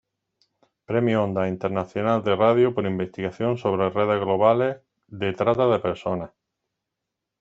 [0.91, 6.31] Premio Ondas Internacional de Radio por investigación sobre redes globales de trata de personas.